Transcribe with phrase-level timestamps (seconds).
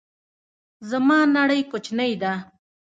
[0.89, 2.33] زما نړۍ کوچنۍ ده